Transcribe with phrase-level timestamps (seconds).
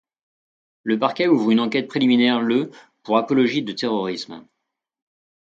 [0.81, 2.71] Le parquet ouvre une enquête préliminaire le
[3.03, 4.47] pour apologie de terrorisme.